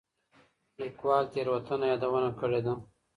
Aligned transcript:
ليکوال 0.79 1.25
تېروتنه 1.35 1.85
يادونه 1.91 2.29
کړې 2.39 2.59
ده. 2.65 2.73